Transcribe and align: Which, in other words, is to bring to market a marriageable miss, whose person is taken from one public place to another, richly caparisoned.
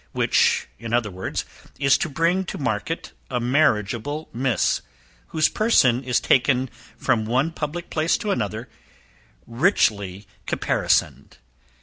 Which, 0.13 0.67
in 0.79 0.93
other 0.93 1.11
words, 1.11 1.45
is 1.77 1.95
to 1.99 2.09
bring 2.09 2.43
to 2.45 2.57
market 2.57 3.11
a 3.29 3.39
marriageable 3.39 4.29
miss, 4.33 4.81
whose 5.27 5.47
person 5.47 6.03
is 6.03 6.19
taken 6.19 6.71
from 6.97 7.23
one 7.25 7.51
public 7.51 7.91
place 7.91 8.17
to 8.17 8.31
another, 8.31 8.67
richly 9.45 10.25
caparisoned. 10.47 11.37